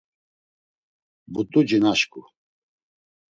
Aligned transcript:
p̌ut̆uci 1.31 1.77
naşǩu. 1.83 2.21